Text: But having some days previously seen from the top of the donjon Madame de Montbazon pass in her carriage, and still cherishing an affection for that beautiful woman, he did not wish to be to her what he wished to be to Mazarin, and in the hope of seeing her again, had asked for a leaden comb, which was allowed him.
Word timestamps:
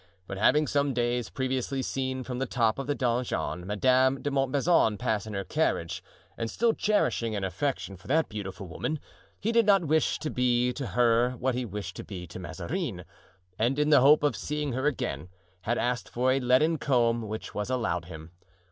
But 0.25 0.39
having 0.39 0.65
some 0.65 0.95
days 0.95 1.29
previously 1.29 1.83
seen 1.83 2.23
from 2.23 2.39
the 2.39 2.47
top 2.47 2.79
of 2.79 2.87
the 2.87 2.95
donjon 2.95 3.67
Madame 3.67 4.19
de 4.19 4.31
Montbazon 4.31 4.97
pass 4.97 5.27
in 5.27 5.35
her 5.35 5.43
carriage, 5.43 6.03
and 6.39 6.49
still 6.49 6.73
cherishing 6.73 7.35
an 7.35 7.43
affection 7.43 7.95
for 7.97 8.07
that 8.07 8.27
beautiful 8.27 8.67
woman, 8.67 8.99
he 9.39 9.51
did 9.51 9.67
not 9.67 9.85
wish 9.85 10.17
to 10.17 10.31
be 10.31 10.73
to 10.73 10.87
her 10.87 11.33
what 11.37 11.53
he 11.53 11.65
wished 11.65 11.95
to 11.97 12.03
be 12.03 12.25
to 12.25 12.39
Mazarin, 12.39 13.05
and 13.59 13.77
in 13.77 13.91
the 13.91 14.01
hope 14.01 14.23
of 14.23 14.35
seeing 14.35 14.73
her 14.73 14.87
again, 14.87 15.29
had 15.65 15.77
asked 15.77 16.09
for 16.09 16.31
a 16.31 16.39
leaden 16.39 16.79
comb, 16.79 17.21
which 17.21 17.53
was 17.53 17.69
allowed 17.69 18.05
him. 18.05 18.31